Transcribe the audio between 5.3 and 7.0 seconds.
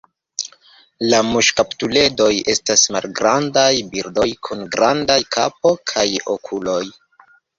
kapo kaj okuloj.